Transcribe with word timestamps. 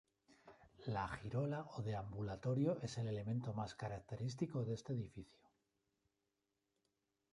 La 0.93 1.03
girola 1.09 1.59
o 1.73 1.83
deambulatorio 1.87 2.75
es 2.89 2.97
el 2.97 3.07
elemento 3.09 3.53
más 3.53 3.75
característico 3.75 4.65
de 4.65 4.73
este 4.73 4.93
edificio. 4.93 5.39